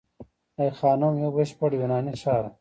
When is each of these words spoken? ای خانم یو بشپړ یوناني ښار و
ای 0.59 0.69
خانم 0.79 1.13
یو 1.23 1.31
بشپړ 1.37 1.69
یوناني 1.81 2.13
ښار 2.21 2.43
و 2.47 2.51